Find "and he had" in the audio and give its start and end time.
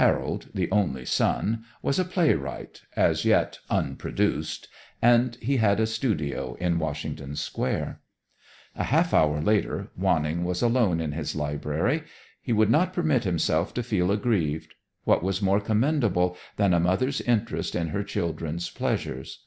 5.02-5.78